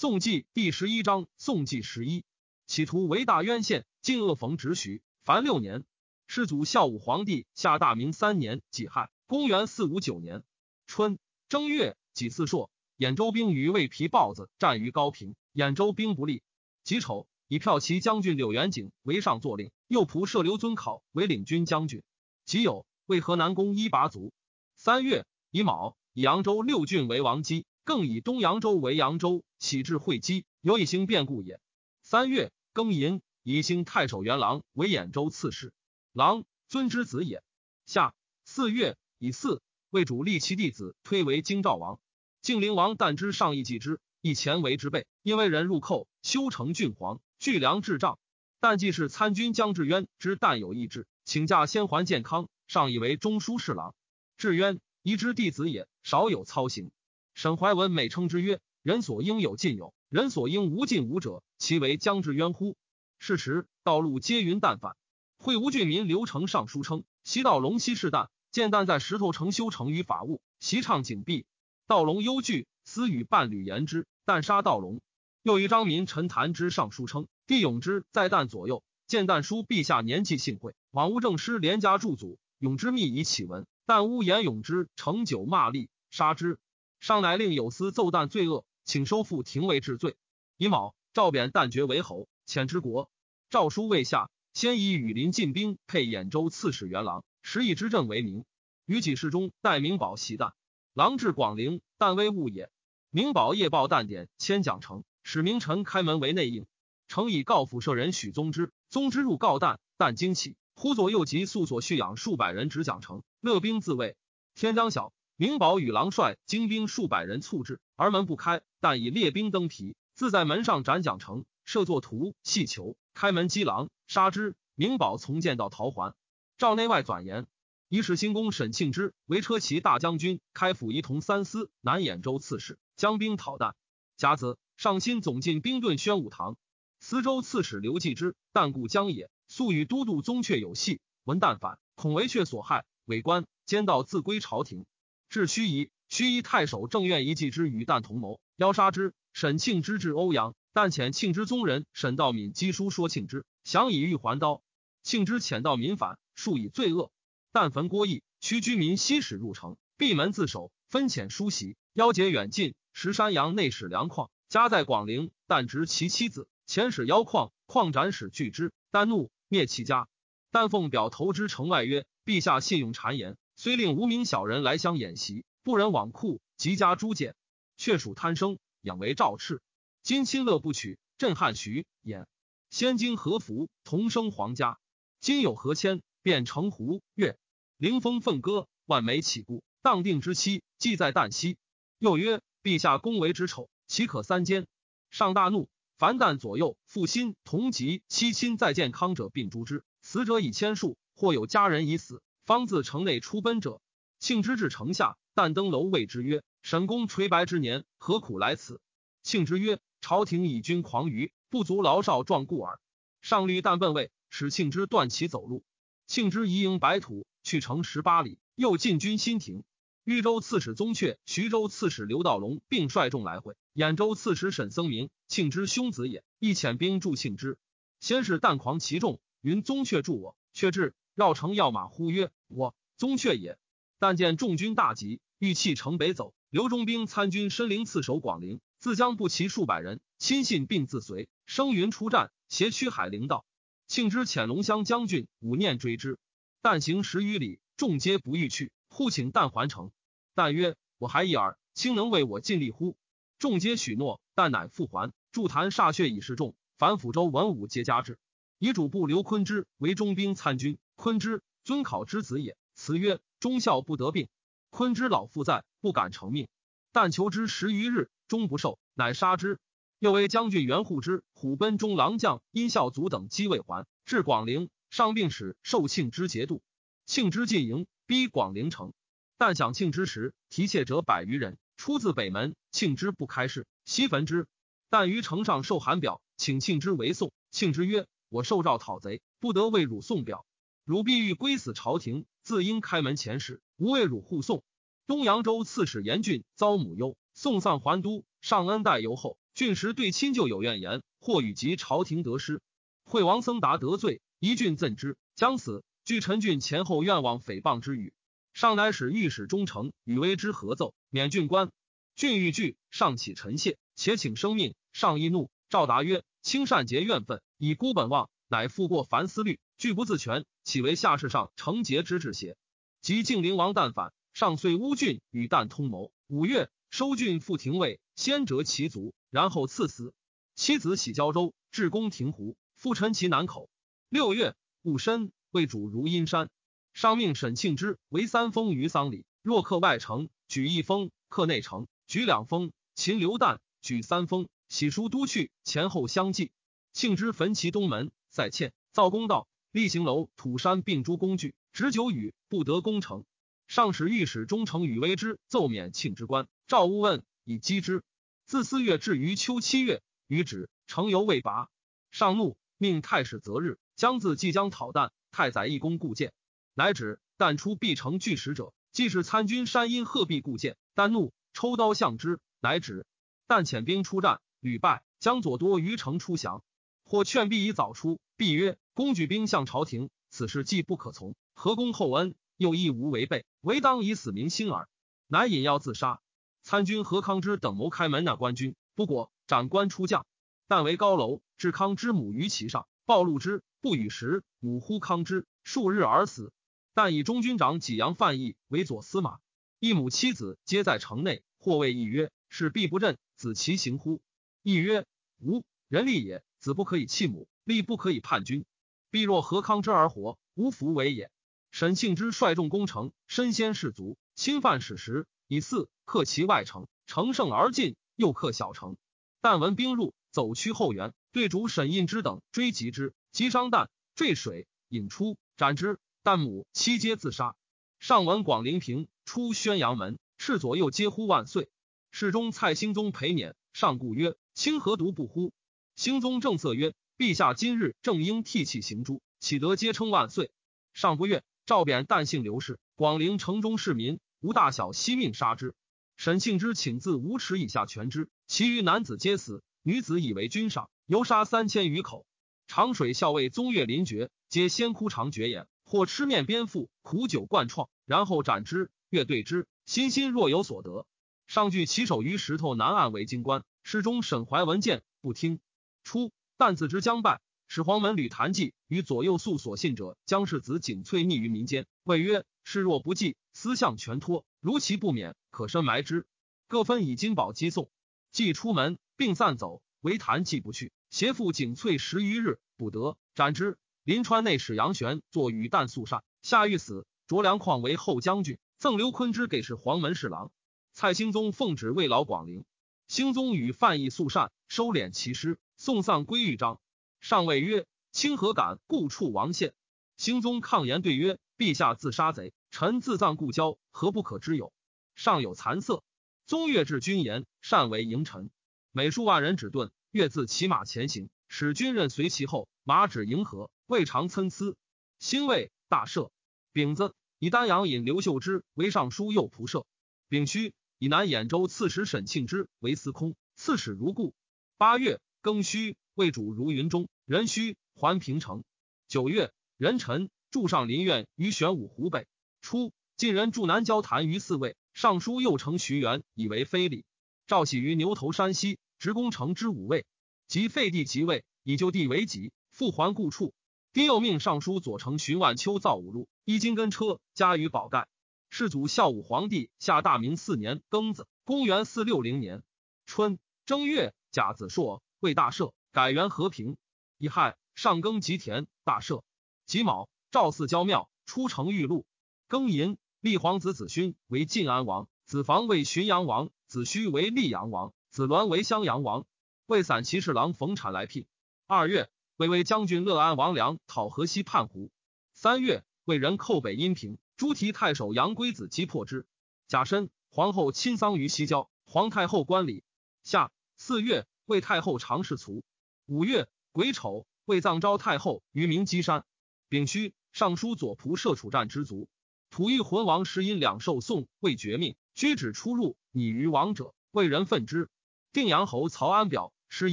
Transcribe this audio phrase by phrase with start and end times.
[0.00, 2.24] 宋纪第十一章，宋纪十一，
[2.66, 5.84] 企图为大渊县，晋恶逢直许，凡六年。
[6.26, 10.42] 世祖孝武皇帝下大明三年己亥，公元四五九年
[10.86, 11.18] 春
[11.50, 16.42] 正月己巳朔，兖州兵于魏皮豹子战于高平，兖州兵不利。
[16.82, 22.02] 己丑，以骠骑将军柳元景为上作令，右仆射刘遵考为领军将军。
[22.46, 24.32] 己酉，为河南公一拔卒。
[24.76, 27.66] 三月乙卯，以扬州六郡为王基。
[27.90, 31.60] 更以东扬州为扬州，起至会稽，有以兴变故也。
[32.02, 35.72] 三月庚寅，以兴太守元郎为兖州刺史，
[36.12, 37.42] 郎尊之子也。
[37.86, 38.14] 夏
[38.44, 41.98] 四月以巳，为主立其弟子推为京兆王。
[42.42, 48.20] 靖灵王旦之上意继之，以前为之备，因为人入寇，修成郡皇，聚粮至帐。
[48.60, 53.96] 但既是参军将志渊之旦有意志，请假先还健康，上以为中书侍郎。
[54.36, 56.92] 志渊宜之弟子也，少有操行。
[57.34, 62.76] 沈怀文美称之曰：“人所应有尽有，人所应无尽无者，其为将至渊乎？”
[63.18, 64.96] 是时，道路皆云淡反。
[65.38, 71.46] 会吴郡民刘成上书称：“西道龙西士旦见旦在石头城修成于法物，席唱景壁。
[71.86, 75.00] 道龙忧惧，私与伴侣言之，旦杀道龙。
[75.42, 83.66] 又与张民陈谈之上书称：帝永之在旦左右，见旦书陛下年纪幸会，往无正师连家驻祖，永之密以启文。
[83.86, 86.58] 但屋言永之成酒骂吏，杀之。”
[87.00, 90.16] 上乃令有司奏旦罪恶，请收复廷尉治罪。
[90.58, 93.10] 乙卯，赵贬旦爵为侯，遣之国。
[93.48, 98.44] 诏书未下，先以羽林进兵配兖州刺史元郎，时以之政为名。
[98.84, 100.52] 于己事中，代明宝袭旦。
[100.92, 102.70] 郎至广陵，旦威物也。
[103.08, 106.66] 明宝夜报旦典，迁蒋城，使名臣开门为内应。
[107.08, 114.16] 诚以告府舍人许宗之，宗之入告旦，旦惊起，呼左右及素所蓄养数百人执蒋城，乐兵自卫。
[114.54, 115.14] 天将晓。
[115.40, 118.60] 明宝与郎帅精兵数百人促至，而门不开。
[118.78, 124.54] 但以列兵登皮，自在门上斩蒋成，设作图细球，开门击狼，杀之。
[124.74, 126.14] 明宝从见到逃还。
[126.58, 127.46] 诏内外转言，
[127.88, 133.72] 以使新公沈庆之为车骑大将军，开府仪同三司，南兖州刺史，将兵讨旦。
[134.18, 136.58] 甲子，上亲总进兵顿宣武堂。
[136.98, 141.00] 司州刺史刘继之，旦故江也，素与都督宗悫有隙。
[141.24, 144.84] 闻旦反，恐为阙所害，伪官奸盗自归朝廷。
[145.30, 149.14] 至盱眙，盱眙太守正愿一计之与旦同谋，邀杀之。
[149.32, 154.60] 沈庆之至欧阳，但遣庆之宗人沈道敏赍书说庆之，降以欲还刀。
[155.04, 157.12] 庆之遣道民反，数以罪恶。
[157.52, 162.74] 但焚郭邑，驱居民西使入城，闭门自守，分遣书袭，邀结远近。
[162.92, 170.08] 石山阳内史梁旷家在广陵，但执其妻子，遣使邀旷，旷斩使拒之，但怒灭其家。
[170.50, 177.36] 但奉表投之城外曰：“陛下信用谗言。”虽令无名小人来相演习，不忍往库，即加诛减。
[177.76, 179.60] 却属贪生，养为赵赤。
[180.02, 182.24] 今亲乐不取，震撼徐兖。
[182.70, 184.78] 先经和服，同生皇家。
[185.20, 187.36] 今有何谦，便成胡越。
[187.76, 189.62] 凌风奋歌，万梅起故。
[189.82, 191.58] 当定之期，既在旦夕。
[191.98, 194.66] 又曰：陛下恭为之丑，岂可三奸？
[195.10, 199.84] 上大怒，凡旦左右父亲同疾妻亲在健康者，并诛之。
[200.00, 202.22] 死者以千数，或有家人已死。
[202.50, 203.80] 方自城内出奔者，
[204.18, 208.80] 庆之至城下，但登楼谓之曰：“沈公垂白之年，何苦来此？”
[209.22, 212.80] 庆之曰：“朝廷以君狂愚，不足劳少壮故耳。”
[213.22, 215.62] 上虑但奔位，使庆之断其走路。
[216.08, 219.62] 庆之移营白土，去城十八里，又进军新亭。
[220.02, 223.54] 豫州刺史宗悫、徐州刺史刘道隆并率众来会。
[223.74, 227.58] 兖州刺史沈僧明，庆之兄子也，亦遣兵助庆之。
[228.00, 230.96] 先是旦狂其众，云宗悫助我，却至。
[231.20, 233.58] 绕城要马，呼曰：“我宗阙也。”
[234.00, 236.32] 但见众军大急，欲弃城北走。
[236.48, 243.44] 刘中兵参军申灵刺守广陵，自将不齐数百人，亲信并自随，声云出战，挟驱海陵道。
[243.86, 246.18] 庆之遣龙乡将军武念追之，
[246.62, 249.90] 但行十余里，众皆不欲去，呼请但还城。
[250.34, 252.96] 但曰：“我还一耳，卿能为我尽力乎？”
[253.38, 255.12] 众皆许诺，但乃复还。
[255.32, 258.18] 筑坛歃血以示众，反抚州文武皆加之。
[258.60, 260.76] 以主簿刘坤之为中兵参军。
[260.94, 264.28] 坤之尊考之子也，辞曰：“忠孝不得病。”
[264.68, 266.46] 坤之老父在，不敢成命。
[266.92, 269.58] 但求之十余日，终不受，乃杀之。
[269.98, 276.62] 又为将军袁护之、虎贲中郎将殷孝祖等击未还，至广陵，上病使受庆之节度。
[277.06, 278.92] 庆之进营，逼广陵城。
[279.38, 282.54] 但享庆之时，提妾者百余人，出自北门。
[282.70, 284.46] 庆之不开市，悉焚之。
[284.90, 287.32] 但于城上受函表，请庆之为送。
[287.50, 290.46] 庆之曰：“我受诏讨贼，不得为汝送表。”
[290.86, 294.64] 汝必欲归死朝廷，自应开门前使，无为汝护送。
[295.06, 302.62] 东扬州刺史严俊遭母忧，送丧还都，上恩待尤厚，郡时对亲旧有怨言，或与及朝廷得失。
[303.04, 305.84] 惠王僧达得罪，一郡赠之，将死。
[306.04, 308.12] 据陈俊前后愿望诽谤之语，
[308.52, 311.70] 上乃使御史中丞与微之合奏，免郡官。
[312.16, 314.74] 郡欲惧，上起陈谢，且请生命。
[314.92, 315.50] 上亦怒。
[315.68, 322.56] 赵答曰：“卿善结怨愤，以孤本望，乃负过凡思虑，拒不自全，岂为下士上成节之志邪？”
[323.02, 326.10] 及靖灵王旦反，上遂乌郡与旦通谋。
[326.26, 330.14] 五月，收郡复廷尉，先折其族，然后赐死。
[330.54, 333.68] 妻子喜交州，至宫庭湖，复陈其南口。
[334.08, 335.30] 六月，戊申。
[335.50, 336.48] 为主如阴山，
[336.94, 339.26] 上命沈庆之为三封于丧礼。
[339.42, 342.72] 若克外城，举一封；克内城，举两封。
[342.94, 346.52] 秦刘旦举三封，喜书都去，前后相继。
[346.92, 353.24] 庆之焚其东门，塞欠造公道，立行楼，土山并诸工具，执九宇，不得攻城。
[353.68, 356.48] 上使御史中丞与威之奏免庆之官。
[356.66, 358.02] 赵乌问以击之。
[358.44, 361.68] 自四月至于秋七月，余止，城犹未拔。
[362.10, 365.10] 上怒，命太史择日，将自即将讨旦。
[365.30, 366.32] 太宰一公故谏，
[366.74, 370.76] 乃止但出必成巨石者，既是参军山阴鹤壁故谏。
[370.94, 373.06] 但怒抽刀向之，乃止。
[373.46, 375.04] 但遣兵出战，屡败。
[375.20, 376.64] 将左多于城出降，
[377.10, 378.20] 或劝毕以早出。
[378.36, 384.88] 毕曰：公举兵向朝廷，此事既不可从，何公厚恩，又亦无违背，唯当以死明心耳。
[385.26, 386.20] 乃引药自杀。
[386.62, 390.24] 参军何康之等谋开门纳官军，不果，斩官出将。
[390.68, 393.64] 但为高楼，置康之母于其上，暴露之。
[393.80, 396.52] 不与时，母呼康之，数日而死。
[396.94, 399.40] 但以中军长济阳范义为左司马，
[399.80, 401.42] 一母妻子皆在城内。
[401.58, 404.22] 或谓义曰：“是必不任，子其行乎？”
[404.62, 405.06] 义曰
[405.42, 408.64] ：“吾人力也，子不可以弃母，力不可以叛君。
[409.10, 411.30] 必若何康之而活，无福为也。”
[411.72, 418.96] 沈庆之率众攻城，身先士卒，侵犯史实，以四克其外城，乘胜而进，又克小城。
[419.40, 423.14] 但闻兵入，走趋后援，对主沈印之等追击之。
[423.32, 425.98] 击伤旦，坠水，引出，斩之。
[426.22, 427.56] 旦母妻皆自杀。
[428.00, 431.70] 上闻广陵平出宣阳门，侍左右皆呼万岁。
[432.10, 433.54] 侍中蔡兴宗陪辇。
[433.72, 435.52] 上故曰：“卿何独不呼？”
[436.00, 440.50] 兴宗正色曰：“陛下今日正应涕泣行诛，岂得皆称万岁？”
[440.94, 441.44] 上不悦。
[441.66, 445.74] 赵贬旦姓刘氏，广陵城中市民无大小悉命杀之。
[446.16, 452.24] 沈庆之请自五尺以下全之，其余男子皆死，女子以为君赏，犹杀三千余口。
[452.66, 458.90] 长水校尉宗岳临绝，皆先哭长绝眼，或吃面鞭腹，苦酒贯创，然后斩之。
[459.10, 461.06] 越对之，心心若有所得。
[461.46, 463.64] 上据其手于石头南岸为京官。
[463.82, 465.60] 侍中沈怀文见不听。
[466.02, 471.86] 初，旦自知将败，始黄门吕谭记与左右素所信者，将世子景翠匿于民间。
[472.04, 476.26] 谓曰：事若不济，私相全托，如其不免，可深埋之。
[476.68, 477.90] 各分以金宝击送。
[478.32, 480.92] 既出门，并散走，唯谭记不去。
[481.10, 483.76] 携父景翠十余日不得，斩之。
[484.04, 487.06] 临川内史杨玄作与旦素善，下狱死。
[487.26, 490.50] 卓良况为后将军，赠刘坤之给事黄门侍郎。
[490.92, 492.64] 蔡兴宗奉旨慰劳广陵，
[493.06, 496.78] 兴宗与范义素善，收敛其师，送丧归豫章。
[497.22, 499.72] 上谓曰：“清何敢故处王献？”
[500.18, 504.74] 兴宗抗言对曰：“陛下自杀贼，臣自葬故交，何不可知有？”
[505.16, 506.04] 上有残色。
[506.44, 508.50] 宗岳至军言，善为迎臣，
[508.92, 509.90] 每数万人止顿。
[510.10, 514.76] 越自骑马前行，使军刃随其后，马指迎合，未尝参差。
[515.18, 516.28] 兴魏大赦。
[516.74, 519.86] 丙子，以丹阳尹刘秀之为尚书右仆射。
[520.28, 524.34] 丙戌，以南兖州刺史沈庆之为司空，刺史如故。
[524.76, 528.62] 八月，庚戌，魏主如云中，壬戌，还平城。
[529.08, 532.26] 九月，壬辰，驻上林苑于玄武湖北。
[532.60, 534.76] 初，晋人驻南郊坛于四位。
[534.92, 537.04] 尚书右丞徐元以为非礼。
[537.46, 538.78] 赵喜于牛头山西。
[538.98, 540.04] 执攻城之五位，
[540.46, 543.54] 即废帝即位，以就地为己，复还故处。
[543.94, 548.08] 丁又命尚书左丞徐万秋造五路，衣金根车，加于宝盖。
[548.50, 552.62] 世祖孝武皇帝下大明四年庚子，公元四六零年
[553.06, 556.76] 春正月甲子朔，为大赦，改元和平。
[557.18, 559.22] 乙亥，上耕吉田，大赦。
[559.66, 562.04] 己卯，赵四郊庙，出城玉露。
[562.48, 567.92] 庚寅，立皇子子勋为晋安王，子房为浔阳王，子虚为溧阳王。
[568.10, 569.24] 子栾为襄阳王，
[569.66, 571.26] 为散骑侍郎冯产来聘。
[571.68, 574.90] 二月，魏为将军乐安王良讨河西叛胡。
[575.32, 579.28] 三月，魏人寇北阴平，朱提太守杨龟子击破之。
[579.68, 582.82] 甲申，皇后亲丧于西郊，皇太后观礼。
[583.22, 585.62] 夏四月，为太后常侍卒。
[586.06, 589.24] 五月癸丑，为葬昭太后于明基山。
[589.68, 592.08] 丙戌，尚书左仆射楚战之卒。
[592.50, 597.88] 吐欲魂王时因两受送未绝命，居止出入，拟于王者，为人愤之。
[598.32, 599.92] 定阳侯曹安表时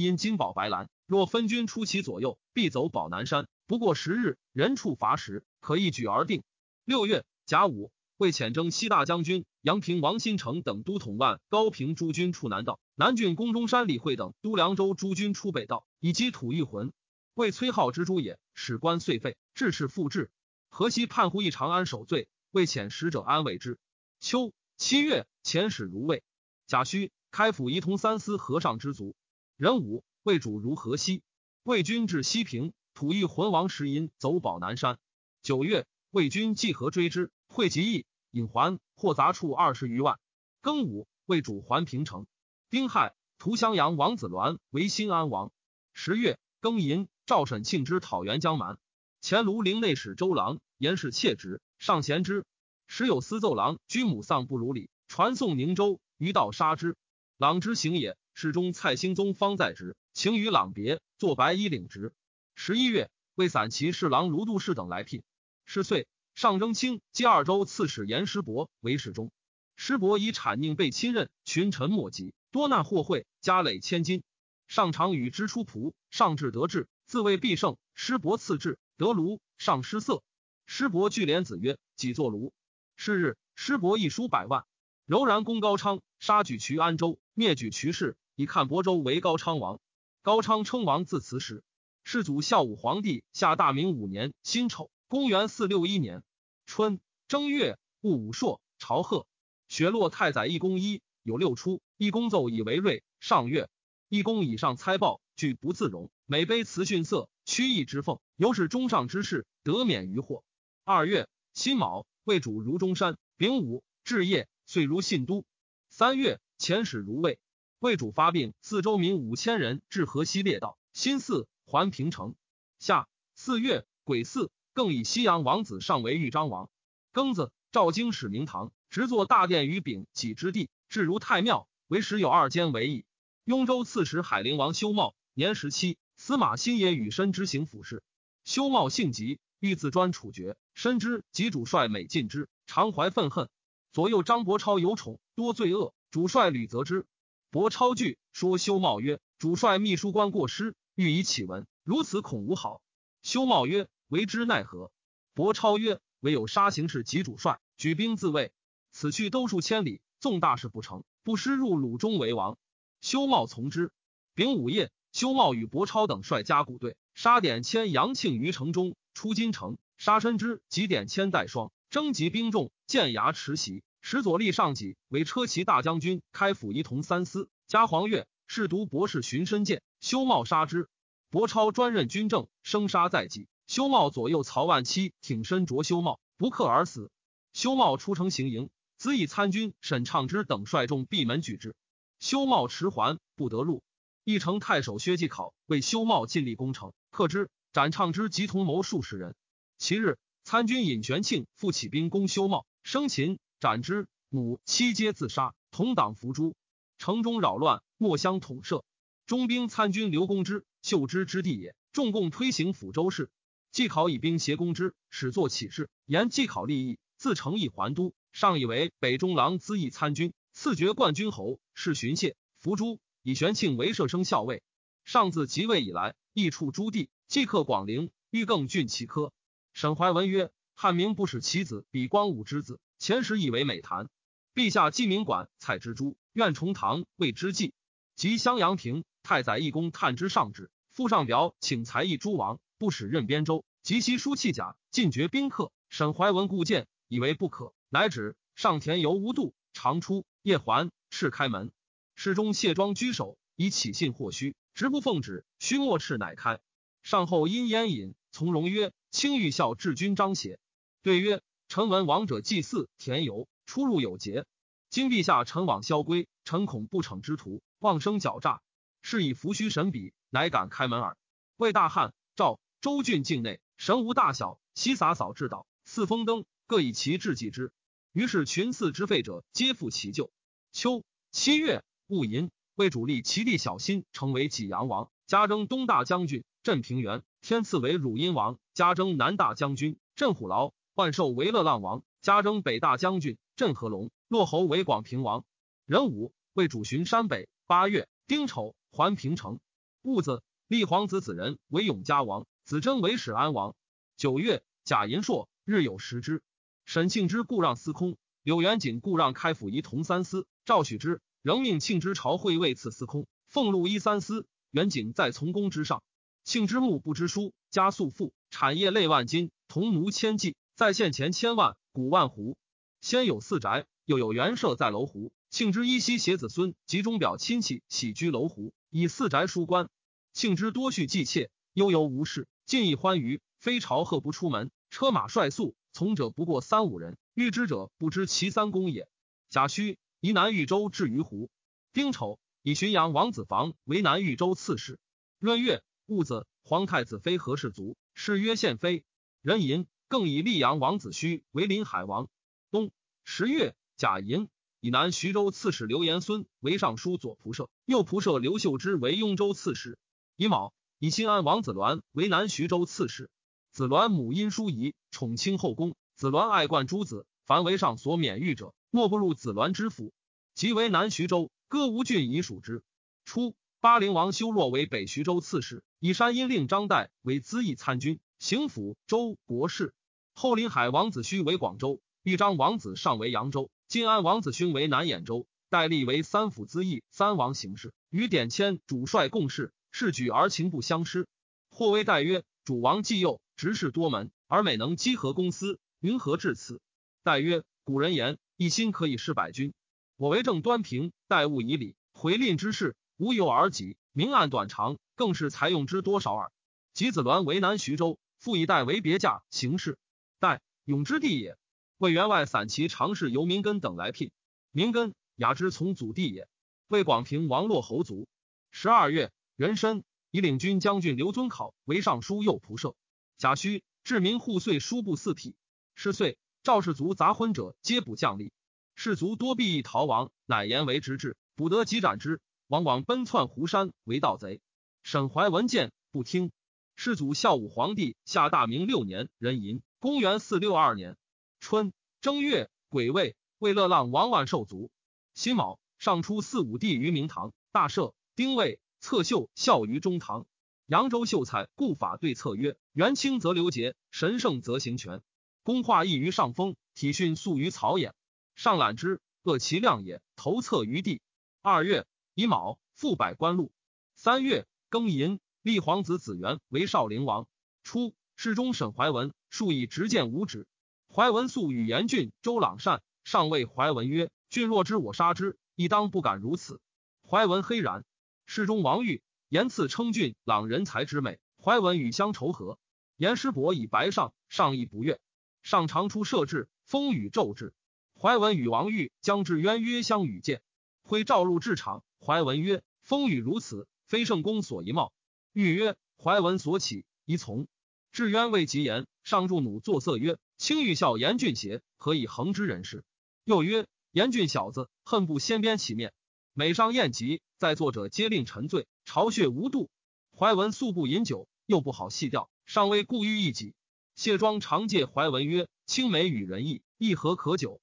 [0.00, 3.46] 因金宝白兰，若分军出其左右，必走保南山。
[3.68, 6.42] 不过十日，人处乏食，可一举而定。
[6.84, 16.92] 六月甲午，为遣征西大将军杨平、王新成等都统万高平诸军出南道，南郡宫中山李会等都凉州诸军出北道，以击吐玉魂。
[17.34, 20.32] 为崔浩之诸也，使官遂废，致仕复至。
[20.68, 23.78] 河西叛胡，一长安守罪，为遣使者安慰之。
[24.18, 26.24] 秋七月，遣使如魏。
[26.66, 29.14] 甲戌，开府仪同三司和尚之族。
[29.56, 31.22] 壬午，魏主如河西。
[31.62, 32.72] 魏军至西平。
[32.94, 34.98] 吐玉魂王石银走保南山。
[35.40, 40.18] 九月，魏军计何追之，会集义引还，获杂处二十余万。
[40.62, 42.26] 庚午，魏主还平城。
[42.70, 45.52] 丁亥，屠襄阳王子鸾为新安王。
[45.92, 48.78] 十月，庚寅，赵沈庆之讨袁江蛮。
[49.20, 52.46] 前庐陵内史周郎言氏妾职，上贤之。
[52.86, 56.96] 时有司奏郎居母丧不如礼，传送宁州，于道杀之。
[57.36, 62.14] 朗之行也，侍中蔡兴宗方在职，请与朗别，作白衣领职。
[62.54, 65.22] 十一月，为散骑侍郎卢度士等来聘。
[65.70, 69.30] 是岁，上征卿接二州刺史严师伯为侍中。
[69.76, 74.22] 师伯以产佞被亲任，群臣莫及，多纳获贿，家累千金。
[74.66, 77.76] 上常与之出仆，上至得志，自谓必胜。
[77.94, 80.22] 师伯赐志，得卢，上失色。
[80.64, 82.54] 师伯聚莲子曰：“己作卢。”
[82.96, 84.64] 是日，师伯一书百万，
[85.04, 89.80] 柔然攻高昌，杀举渠安州，灭举渠氏，以看亳州为高昌王。
[90.22, 91.62] 高昌称王自此时。
[92.04, 96.22] 世祖孝武皇帝下大明五年辛丑，公元四六一年
[96.66, 99.26] 春正月戊午朔，朝贺。
[99.66, 103.02] 雪落太宰一公一有六出，一公奏以为瑞。
[103.18, 103.70] 上月，
[104.10, 106.10] 一公以上猜报，具不自容。
[106.26, 110.44] 每悲辞逊色，屈意之奉，由是中上之事，得免于祸。
[110.84, 113.16] 二月辛卯，魏主如中山。
[113.38, 115.46] 丙午，至夜，遂如信都。
[115.88, 117.40] 三月，遣使如魏。
[117.78, 120.78] 魏主发病，四周民五千人至河西列道。
[120.92, 121.48] 辛巳。
[121.64, 122.34] 还平城。
[122.78, 126.70] 夏四月癸巳，更以西阳王子上为豫章王。
[127.12, 133.04] 庚子，赵京使明堂，直作大殿于丙己之地，至如太庙，为时有二间为邑。
[133.42, 138.04] 雍州刺史海陵王修茂，年十七，司马新野与申之行府事。
[138.44, 143.48] 修茂性急，欲自专处决，深知及主帅每尽之，常怀愤恨。
[143.90, 147.04] 左右张伯超有宠，多罪恶，主帅吕责之。
[147.50, 152.80] 伯超惧，说修茂曰：“主帅秘书官过失。”欲以启文，如此恐无好。
[153.22, 154.90] 修茂曰：“为之奈何？”
[155.34, 158.52] 伯超曰：“唯有杀行事及主帅，举兵自卫。
[158.90, 162.58] 此去都数千里，纵大事不成，不失入鲁中为王。”
[163.00, 163.92] 修茂从之。
[164.34, 178.26] 丙午夜，修茂与伯超等率加古队，杀点千杨庆于城中，出金城，杀申之及点千带双，征集兵众，建牙持袭，使左立上己为车骑大将军，开府仪同三司，加黄钺。
[178.50, 180.88] 侍读博士寻身剑，修茂杀之。
[181.28, 183.46] 伯超专任军政，生杀在即。
[183.68, 187.10] 修茂左右曹万七挺身着修茂，不克而死。
[187.52, 191.76] 修茂出城行营，子以参军沈畅之等率众闭门举之。
[192.18, 193.82] 修茂迟还，不得入。
[194.24, 197.50] 义城太守薛继考为修茂尽力攻城，克之。
[197.74, 199.36] 斩畅之及同谋数十人。
[199.76, 206.56] 其日，参军尹玄庆复起兵攻修茂，生擒斩之，母妻皆自杀，同党伏诛。
[206.96, 207.82] 城中扰乱。
[207.98, 208.82] 莫相统摄，
[209.26, 211.74] 中兵参军刘公之，秀之之地也。
[211.92, 213.28] 众共推行抚州事，
[213.70, 218.14] 季考以兵挟公之，始作起事，言季考立意，自成义还都。
[218.32, 223.00] 上以为北中郎资议参军，赐爵冠军侯，是巡谢伏诛。
[223.22, 224.62] 以玄庆为射生校尉。
[225.04, 229.32] 上自即位以来，亦处诸地，即克广陵，欲更峻其科。
[229.72, 234.08] 沈怀文曰：“汉明不使其子比光武之子，前时以为美谈。
[234.54, 237.74] 陛下既明管采之诸，愿重堂为之计。”
[238.16, 245.72] 及襄阳亭，太宰义公探之上旨，附上表，请才艺诸王不使任边州，及其书弃甲，尽绝宾客。
[245.88, 248.36] 沈怀文故谏，以为不可，乃止。
[248.54, 251.72] 上田游无度，常出夜还，赤开门。
[252.14, 255.44] 侍中谢庄居守，以启信或虚，直不奉旨。
[255.58, 256.60] 须末赤乃开。
[257.02, 260.58] 上后因烟饮，从容曰：“卿欲孝治君张邪？”
[261.02, 264.44] 对曰：“臣闻王者祭祀田游，出入有节。
[264.90, 268.60] 今陛下臣往萧归，臣恐不逞之徒。”妄生狡诈，
[269.02, 271.16] 是以伏须神笔，乃敢开门耳。
[271.56, 277.72] 魏大汉、赵、周郡境内，神无大小，悉洒扫至岛，四风灯各以其志祭之。
[278.12, 280.30] 于是群祀之废者，皆复其旧。
[280.70, 295.44] 秋七月戊寅，魏主立其弟小新，成为济阳王，加征东大将军，镇平原；天赐为汝阴王，加征南大将军，镇虎牢；万寿为乐浪王，加征北大将军，镇合龙；骆侯为广平王。
[295.84, 297.48] 壬午，魏主巡山北。
[297.66, 299.58] 八月，丁丑，还平城。
[300.02, 303.74] 戊子，立皇子子仁为永嘉王，子贞为始安王。
[304.18, 306.42] 九月，贾银硕日有食之。
[306.84, 310.46] 沈庆之故让司空，柳元景故让开府仪同三司。
[310.66, 314.46] 赵许之仍命庆之朝会位次司空，俸禄一三司。
[314.70, 316.02] 元景在从公之上。
[316.44, 322.54] 庆之目不知书，家素富，产业累万金，同奴千计，在县钱千万，古万斛。
[323.00, 325.32] 先有四宅，又有园舍在楼湖。
[325.48, 329.88] 庆之依稀携子孙及钟表亲戚喜居楼湖，以四宅书官。
[330.34, 333.40] 庆之多蓄妓妾，悠游无事，尽意欢娱。
[333.60, 337.16] 非朝贺不出门，车马率速，从者不过三五人。
[337.34, 339.08] 欲知者不知其三公也。
[339.48, 341.50] 贾诩宜南豫州至于湖。
[341.92, 344.98] 丁丑，以浔阳王子房为南豫州刺史。
[345.38, 349.04] 闰月戊子，皇太子妃何氏族，谥曰献妃。
[349.40, 352.28] 壬寅，更以溧阳王子胥为临海王。
[352.72, 352.90] 冬
[353.22, 354.48] 十月甲寅。
[354.80, 359.96] 以南徐州刺史刘延孙为尚书左仆射，右仆射刘秀之为雍州刺史。
[360.34, 363.30] 乙卯，以新安王子鸾为南徐州刺史。
[363.70, 365.94] 子鸾母因淑仪，宠亲后宫。
[366.16, 370.12] 子鸾爱冠诸子，凡为上所免狱者，莫不入子鸾之府。
[370.56, 372.82] 即为南徐州，歌吴郡以属之。
[373.24, 379.94] 初，巴陵王修若为北徐州刺史，以山阴令张岱为资议参军、行府州国事。
[380.34, 383.70] 后临海王子胥为广州，豫章王子尚为扬州。
[383.86, 391.26] 晋安王子勋为南兖州，戴笠为三府资议三王行事，与典谦主帅共事，是举而情不相失。
[391.70, 396.80] 或谓代曰：“主王既幼，执事多门，而每能稽合公司，云何至此？”
[397.22, 399.72] 代曰：“古人言，一心可以事百军。
[400.16, 406.50] 我为政端平，待物以礼，回令之事，无有而己，明暗短长，更是才用之多少耳。”
[406.94, 409.98] 及子鸾为南徐州，复以代为别驾行事。
[410.40, 411.56] 代永之地也。
[411.98, 414.32] 魏员外散骑常侍由明根等来聘，
[414.72, 416.48] 明根雅之从祖弟也。
[416.88, 418.26] 为广平王洛侯族。
[418.70, 422.94] 十二月，壬申，以领军将军刘遵考为尚书右仆射。
[423.38, 425.56] 贾诩治民户岁书部四体。
[425.96, 428.52] 是岁，赵氏族杂婚者皆补将吏，
[428.94, 432.40] 士族多避逸逃亡，乃言为直至，捕得即斩之。
[432.68, 434.60] 往往奔窜湖山为盗贼。
[435.02, 436.52] 沈怀文见不听。
[436.94, 441.16] 世祖孝武皇帝下大明六年壬寅，公元四六二年。
[441.58, 444.92] 春正月，癸未，为乐浪王万寿卒。
[445.34, 448.14] 辛卯，上出四五帝于明堂，大赦。
[448.36, 450.46] 丁未，侧秀孝于中堂。
[450.84, 455.22] 扬州秀才故法对策曰：元清则刘节，神圣则行权。
[455.62, 458.14] 公化异于上风，体训素于草野。
[458.54, 460.20] 上览之，恶其量也。
[460.36, 461.22] 投侧于地。
[461.62, 463.72] 二月，乙卯，复百官禄。
[464.14, 467.48] 三月，庚寅，立皇子子元为少陵王。
[467.82, 470.66] 初，侍中沈怀文数以执剑无止。
[471.10, 476.82] 怀文素与严俊、周朗善，上谓怀文曰：“俊若知我杀之，亦当不敢如此。”
[477.26, 478.04] 怀文黑然。
[478.50, 482.78] 侍中王玉言赐称俊朗人才之美，怀文与相仇和。
[483.18, 485.20] 严师伯以白上，上亦不悦。
[485.62, 487.74] 上常出设置，风雨骤至。
[488.18, 490.62] 怀文与王玉将至渊曰相与见，
[491.02, 492.02] 挥召入制场。
[492.24, 495.12] 怀文曰：“风雨如此，非圣公所宜貌。”
[495.52, 497.68] 玉曰：“怀文所起，宜从。”
[498.12, 500.38] 至渊未及言，上助弩作色曰。
[500.56, 501.82] 卿欲笑严俊邪？
[501.98, 503.04] 何以恒之人事？
[503.44, 506.14] 又曰：严俊小子，恨不先鞭其面。
[506.54, 509.90] 每上宴集，在座者皆令沉醉，巢穴无度。
[510.36, 513.74] 怀文素不饮酒，又不好戏调，尚未故欲一己。
[514.14, 517.80] 谢庄常借怀文曰：“青梅与人意，亦何可久？”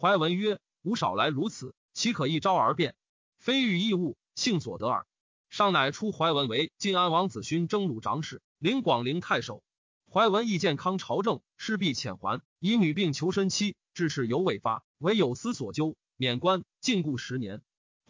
[0.00, 2.94] 怀文曰：“吾少来如此，岂可一朝而变？
[3.36, 5.06] 非欲异物，幸所得耳。”
[5.50, 9.62] 上乃出怀文为晋安王子勋征虏长史，领广陵太守。
[10.10, 17.60] 怀文亦健康朝政，势必遣还，以女病求身妻，致事犹未发，唯有司所究，免官，禁锢十年。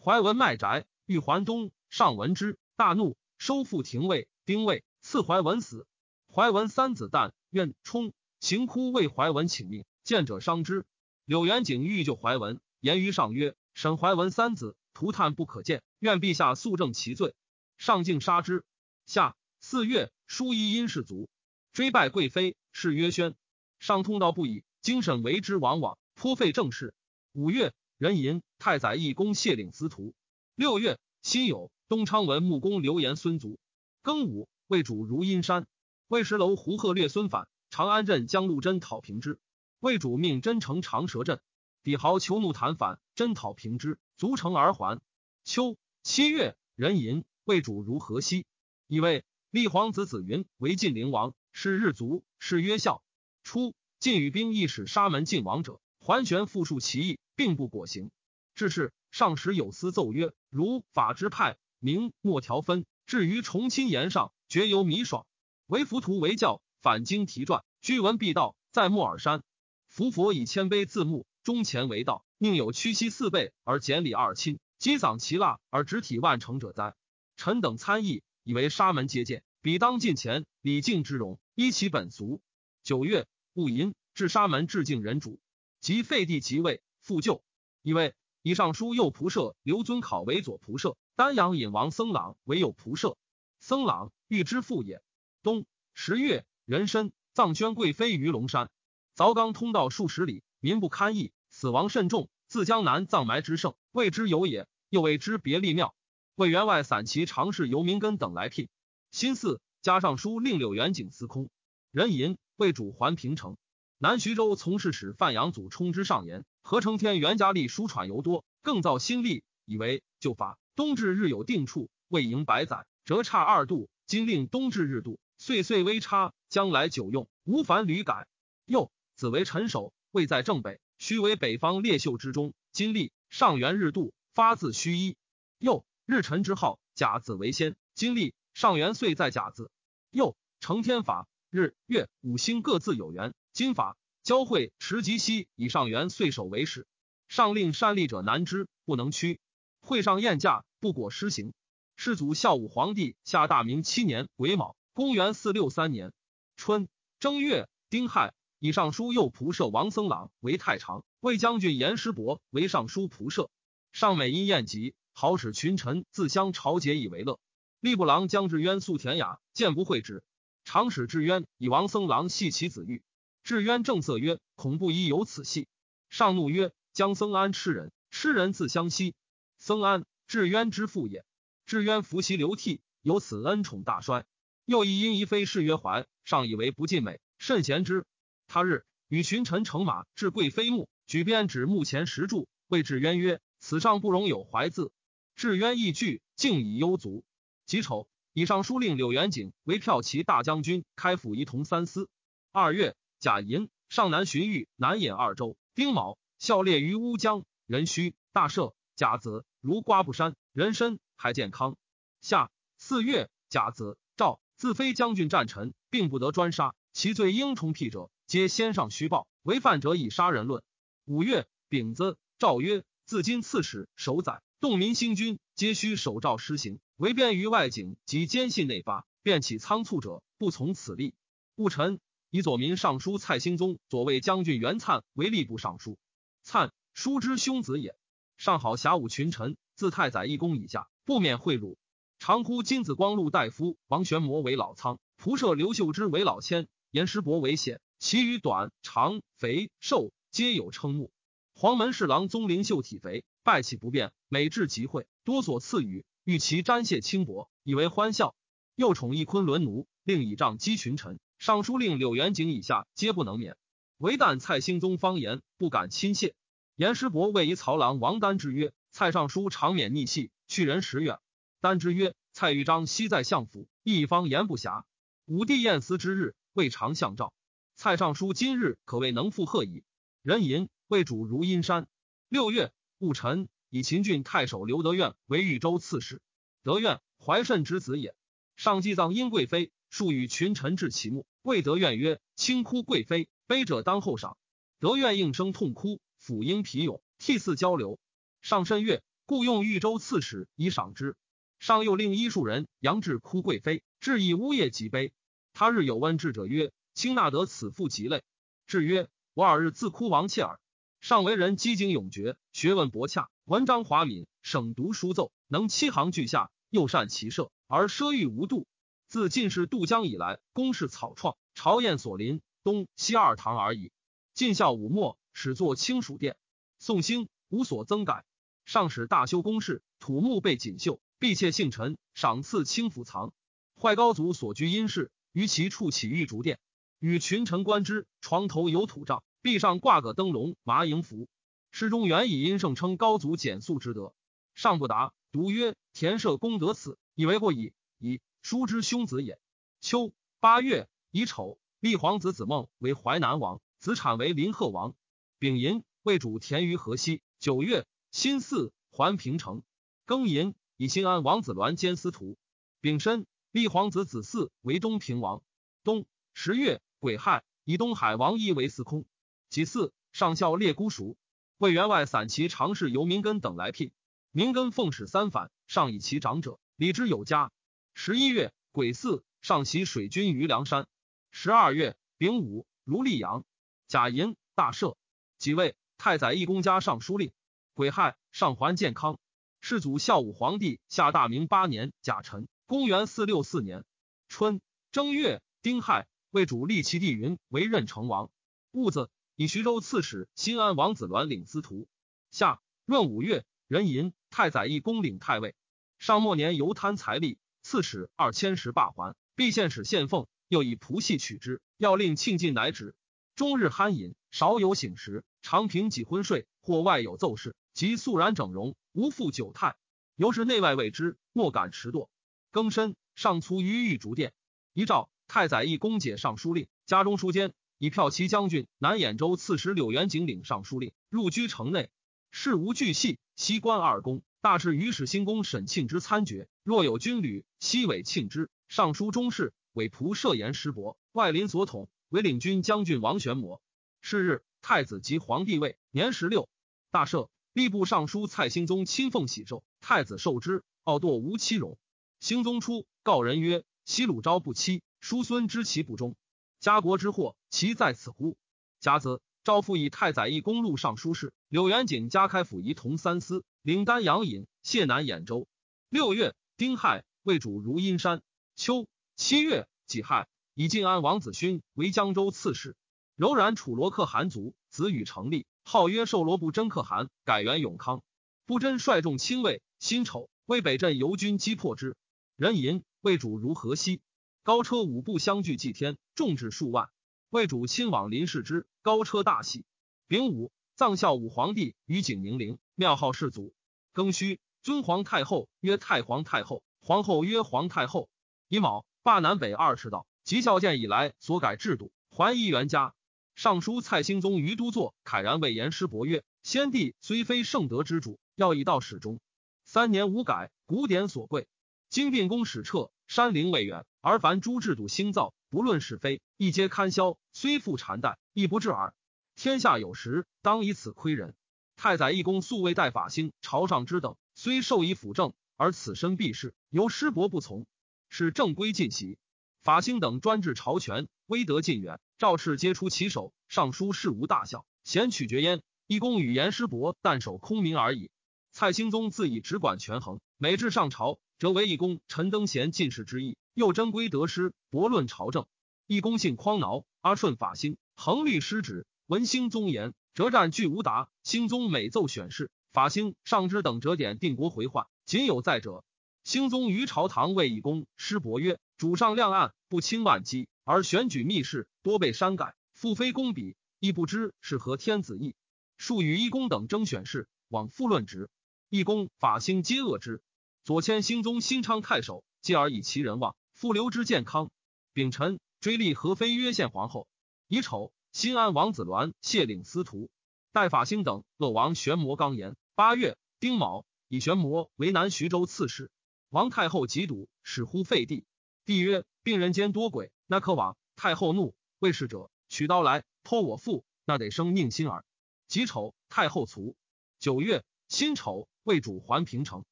[0.01, 5.87] 怀文卖宅，欲还东，上闻之，大怒，收复廷尉，丁尉，赐怀文死。
[6.31, 10.85] 怀文三子旦，愿冲，行哭为怀文请命，见者伤之。
[11.25, 17.35] 柳元景欲救怀文，言于上曰：“审怀文三子，涂炭不可见，愿陛下肃正其罪。”
[17.79, 18.63] 上竟杀之。
[19.07, 21.31] 下四月，书衣因氏卒。
[21.73, 23.35] 追拜贵妃，谥曰宣。
[23.79, 26.93] 上通道不已，精神为之往往，颇费政事。
[27.33, 30.15] 五月，壬寅，太宰义公谢领司徒。
[30.59, 33.61] 六月，辛酉，东昌文穆公刘延孙卒。
[34.03, 35.69] 庚午，魏主如阴山。
[36.09, 39.39] 魏石楼胡贺略孙反，长安镇将陆贞讨平之。
[39.79, 41.41] 魏主命真城长蛇镇，
[41.85, 45.01] 抵豪求怒谈反，真讨平之，卒城而还。
[45.45, 48.45] 秋七月，壬寅，魏主如河西。
[48.89, 51.37] 以为立皇子子云为晋陵王。
[51.53, 53.01] 是日卒，是曰孝。
[53.45, 58.11] 初，晋与兵亦使沙门晋王者，桓玄复述其意，并不果行。
[58.57, 65.27] 至是，上时有司奏曰：如法之派，明莫条分，至于重亲言上，绝有米爽。
[65.67, 69.43] 为浮屠为教，反经题传，居文必道，在木耳山。
[69.89, 76.95] 伏佛以谦卑自牧，忠前为道，宁有屈膝四倍而简礼二亲，积丧其腊而直体万成者哉？
[77.37, 82.41] 臣等参议，以为沙门接见，彼当近前，礼敬之容，依其本俗。
[82.85, 85.41] 九月，戊寅，至沙门致敬人主，
[85.81, 87.43] 即废帝即位，复旧。
[87.83, 88.15] 以为
[88.49, 93.19] 以尚书右仆射刘尊考为左仆射，丹阳尹王僧朗为右仆射。
[93.61, 95.03] 僧朗欲之父也。
[95.43, 98.71] 冬十月，壬申，葬宣贵妃于龙山。
[99.15, 102.31] 凿冈通道数十里，民不堪役，死亡甚重。
[102.47, 104.67] 自江南葬埋之盛，谓之有也。
[104.89, 105.95] 又谓之别立庙。
[106.35, 108.71] 魏员外散骑常侍游民根等来聘。
[109.11, 111.51] 新四加上书令柳元景司空。
[111.91, 113.59] 人吟为主还平城。
[113.99, 120.59] 南徐州从事使范阳祖冲之上言：何承天袁家吏书喘尤多，更造新历，以为旧法。
[120.77, 123.89] 冬至日有定处，未迎百载，折差二度。
[124.07, 128.29] 今令冬至日度，岁岁微差，将来久用，无烦屡改。
[128.67, 128.93] 又。
[129.15, 132.53] 子为臣首，位在正北，须为北方列宿之中。
[132.71, 135.17] 今历上元日度，发自虚一。
[135.57, 137.77] 又日辰之号，甲子为先。
[137.95, 139.71] 今历上元岁在甲子。
[140.11, 143.33] 又承天法，日月五星各自有元。
[143.55, 143.97] 今法
[144.29, 146.87] 交会持及西，以上元岁首为始。
[147.29, 149.41] 上令善立者难之，不能屈。
[149.81, 151.55] 会上宴驾，不果施行。
[151.97, 156.13] 世祖孝武皇帝下大明七年癸卯，公元四六三年
[156.59, 156.89] 春
[157.19, 158.35] 正月丁亥。
[158.59, 163.49] 以上书右仆射王僧朗为太常，魏将军严师伯为尚书仆射。
[163.93, 167.41] 上每因宴集，好使群臣自相朝节以为乐。
[167.81, 170.23] 吏部郎江志渊素田雅，见不讳之。
[170.65, 173.03] 常使志渊以王僧朗系其子玉。
[173.49, 175.69] 志渊正色曰：“恐不宜有此戏。”
[176.11, 179.15] 上怒曰：“将僧安吃人，吃人自相惜。
[179.57, 181.25] 僧安，志渊之父也。
[181.65, 184.27] 志渊服其流涕，由此恩宠大衰。
[184.67, 188.05] 又一因仪妃事曰怀，上以为不尽美，甚贤之。”
[188.49, 194.93] 他日与群臣乘马至贵妃墓，举鞭指墓前石柱，谓至渊曰：“此上不容有怀字。”
[195.37, 197.25] 至渊亦惧，竟以忧足。
[197.65, 202.11] 己丑，以上书令柳元景为骠骑大将军，开府仪同三司。
[202.53, 205.57] 二月，甲寅，上南巡御南兖二州。
[205.75, 208.75] 丁卯，校猎于乌江、壬戌、大赦。
[208.95, 210.35] 甲子，如瓜不山。
[210.53, 211.77] 壬申，还健康。
[212.21, 218.11] 夏四月，甲子，赵自非将军战臣，并不得专杀，其罪应重辟者。
[218.27, 220.63] 皆先上虚报，违犯者以杀人论。
[221.05, 226.79] 五月丙子，诏曰：自今刺史、守宰、动民兴军，皆须守诏施行。
[226.97, 231.15] 为便于外景及奸信内发，便起仓促者，不从此例。
[231.55, 235.99] 戊辰，以左民尚书蔡兴宗、左卫将军袁粲为吏部尚书。
[236.45, 237.97] 粲，叔之兄子也。
[238.37, 241.77] 上好侠武群臣，自太宰一公以下，不免贿赂。
[242.19, 247.81] 常呼金子光禄大夫王玄谟为老仓，仆射刘秀之为老千，严师伯为显。
[247.99, 251.11] 其余短、长、肥、瘦，皆有称目。
[251.55, 258.37] 黄门侍郎宗灵秀体肥，拜气不便，每至集会，多所赐予，欲其沾谢轻薄，以为欢笑。
[258.77, 261.19] 又宠一昆仑奴，令倚仗击群臣。
[261.39, 263.57] 尚书令柳元景以下，皆不能免。
[263.99, 266.35] 唯但蔡兴宗方言，不敢亲切。
[266.75, 271.19] 严师伯谓以曹郎王丹之曰：“蔡尚书常免逆气，去人时远。”
[271.61, 274.83] 丹之曰：“蔡豫章昔在相府，一方言不暇。
[275.27, 277.33] 武帝宴司之日，未尝相召。”
[277.77, 279.85] 蔡尚书今日可谓能复贺矣。
[280.23, 281.87] 人吟为主如阴山。
[282.29, 286.21] 六月戊辰，以秦郡太守刘德愿为豫州刺史。
[286.65, 288.17] 德愿怀慎之子也。
[288.57, 294.37] 上祭葬殷贵妃，数与群臣至其墓，谓德愿曰：“轻哭贵妃，悲者当后赏。”
[294.81, 297.99] 德愿应声痛哭，抚婴皮勇，涕泗交流。
[298.43, 301.17] 上甚悦，故用豫州刺史以赏之。
[301.59, 305.13] 上又令医术人杨志哭贵妃，致以呜咽极悲。
[305.53, 306.73] 他日有问智者曰。
[306.95, 308.25] 卿纳得此妇极类。
[308.67, 310.59] 至曰：“我尔日自哭王妾耳。”
[311.01, 318.67] 上为人机警勇决，学问博洽，文章华敏，省读书奏，能七行俱下，又善骑射，而奢欲无度。
[319.09, 323.91] 自进士渡江以来，宫室草创，朝宴所临，东西二堂而已。
[324.35, 326.37] 晋孝武末，始作清暑殿。
[326.79, 328.27] 宋兴无所增改。
[328.67, 333.33] 上使大修宫室，土木被锦绣，婢妾幸臣，赏赐清府藏。
[333.81, 336.59] 坏高祖所居阴室，于其处起玉竹殿。
[336.99, 341.31] 与群臣观之，床头有土帐，壁上挂个灯笼、麻营符。
[341.71, 344.13] 诗中原以阴盛称高祖简素之德，
[344.55, 349.39] 上不达，独曰：“田舍功德此，以为过矣。”以叔之兄子也。
[349.81, 354.95] 秋八月乙丑，立皇子子孟为淮南王，子产为临贺王。
[355.39, 357.23] 丙寅，为主田于河西。
[357.39, 359.63] 九月辛巳，还平城。
[360.07, 362.37] 庚寅，以新安王子鸾兼司徒。
[362.81, 365.43] 丙申，立皇子子嗣为东平王。
[365.85, 369.05] 冬十月癸亥，以东海王一为司空。
[369.49, 371.17] 己巳，上校列孤熟，
[371.59, 373.93] 为员外散骑常侍由明根等来聘。
[374.31, 377.53] 明根奉使三反，上以其长者，礼之有加。
[378.01, 380.87] 十一月癸巳，上袭水军于梁山。
[381.33, 383.45] 十二月丙午，如溧阳。
[383.89, 384.95] 甲寅，大赦。
[385.37, 387.33] 即位，太宰义公家尚书令。
[387.75, 389.19] 癸亥，上还健康。
[389.61, 393.85] 世祖孝武皇帝下大明八年甲辰，公元四六四年
[394.29, 394.61] 春
[394.93, 398.31] 正月丁亥，为主立其弟云为任成王。
[398.71, 401.89] 戊子，以徐州刺史新安王子鸾领司徒。
[402.31, 405.57] 夏闰五月，壬寅，太宰义公领太尉。
[405.99, 407.39] 上末年犹贪财力，
[407.71, 412.95] 刺史二千石罢还，必县使献奉，又以仆戏取之，要令庆尽乃止。
[413.37, 419.77] 终日酣饮，少有醒时，常凭几昏睡，或外有奏事，即肃然整容，无复久态。
[420.17, 422.09] 由是内外未知，莫敢迟惰。
[422.53, 424.33] 更深，上卒于玉竹殿，
[424.73, 431.91] 一诏太宰一公解尚书令，家中书监，以骠骑将军、南兖州刺史柳元景领尚书令，入居城内。
[432.31, 434.23] 事无巨细，西关二公。
[434.41, 438.51] 大至御史新公沈庆之参决，若有军旅，西委庆之。
[438.69, 443.61] 尚书中事，委仆射言师伯，外邻所统，为领军将军王玄谟。
[444.01, 446.49] 是日，太子即皇帝位，年十六，
[446.93, 447.29] 大赦。
[447.53, 450.63] 吏部尚书蔡兴宗亲奉喜寿，太子受之。
[450.85, 451.77] 傲惰无妻容。
[452.21, 456.15] 兴宗初，告人曰：“西鲁昭不妻，叔孙知其不忠，
[456.61, 458.37] 家国之祸，其在此乎？”
[458.79, 461.33] 甲子，诏复以太宰义公录尚书事。
[461.49, 463.45] 柳元景加开府仪同三司。
[463.69, 465.47] 领丹阳尹，谢南兖州。
[465.91, 468.23] 六月，丁亥，魏主如阴山。
[468.57, 472.77] 秋七月，己亥，以晋安王子勋为江州刺史。
[473.15, 478.03] 柔然楚罗克汗族，子与成立，号曰寿罗布真可汗，改元永康。
[478.47, 481.95] 布真率众亲卫，辛丑，为北镇游军击破之。
[482.37, 484.01] 人吟，魏主如河西。
[484.45, 486.89] 高车五步相距祭天，众至数万。
[487.29, 489.67] 魏主亲往临视之，高车大喜。
[490.07, 493.53] 丙午，葬孝武皇帝于景宁陵，庙号世祖。
[493.99, 498.09] 庚戌，尊皇太后曰太皇太后，皇后曰皇太后。
[498.47, 502.95] 乙卯，罢南北二世道，及孝建以来所改制度，还一元家。
[503.35, 509.19] 尚书蔡兴宗于都座慨然谓言师伯曰：先帝虽非圣德之主，要以道始终。
[509.65, 511.49] 三年无改，古典所贵。
[511.89, 518.95] 今病宫始撤，山陵未远，而凡诸制度兴造，不论是非，一皆堪销，虽复禅代，亦不至耳。
[519.35, 521.35] 天下有时，当以此亏人。
[521.79, 527.67] 太宰义公素未代法兴、朝上之等，虽授以辅政，而此身必是由师伯不从，
[528.09, 529.17] 是正规进袭。
[529.63, 535.63] 法兴等专制朝权，威德近远，赵氏皆出其手，尚书事无大小，贤取绝焉。
[535.87, 538.11] 义公与言师伯，但守空名而已。
[538.51, 545.47] 蔡兴宗自以只管权衡，每至上朝，则为义公陈登贤进士之意，又真规得失，驳论朝政。
[545.87, 549.95] 义公信匡挠，阿顺法兴，恒律失职，闻兴宗言。
[550.19, 555.85] 折战俱无达，兴宗每奏选事，法兴、上之等折点定国回患，仅有在者。
[556.25, 565.37] 兴宗于朝堂谓义公师伯曰：“主上亮案，不轻万机，而选举密事，多被删改，复非公比，亦不知是何天子意。
[565.77, 568.29] 数与义公等争选事，往复论职。
[568.69, 570.21] 义公、法兴皆恶之。
[570.65, 574.51] 左迁兴宗新昌太守，继而以其人望，复留之健康。
[574.93, 577.07] 丙辰，追立何妃曰献皇后。
[577.47, 577.93] 乙丑。
[578.19, 580.11] 新安王子鸾谢领司徒，
[580.51, 582.57] 戴法兴等恶王玄谟刚言。
[582.75, 585.89] 八月丁卯，以玄魔为南徐州刺史。
[586.29, 588.27] 王太后嫉笃，使呼废帝。
[588.65, 595.05] 帝曰：“病人间多鬼，那可往？”太后怒，为侍者取刀来剖我腹，那得生宁心耳。
[595.47, 596.75] 己丑，太后卒。
[597.21, 599.65] 九月辛丑，为主还平城。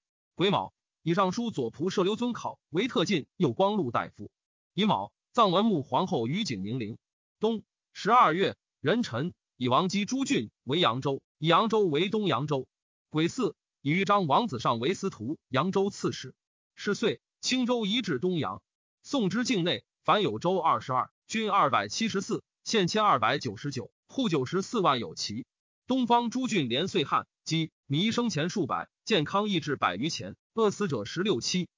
[0.36, 4.30] 癸卯，以尚书左仆射刘尊考为特进右光禄大夫。
[4.72, 6.96] 乙卯，葬文穆皇后于景宁陵。
[7.40, 7.64] 冬。
[7.98, 12.68] 十二月，壬辰，以王姬朱俊为扬州，以扬州为东扬州。
[13.08, 16.34] 癸巳，以豫章王子上为司徒，扬州刺史。
[16.74, 18.60] 是岁，青州移至东阳。
[19.02, 25.46] 宋之境内，凡有州二十二，郡二百七十四，县千二百九十九，户九十四万有齐。
[25.86, 31.70] 东方诸郡连岁旱饥，弥生前数百，健康益至百余钱，饿死者十六七。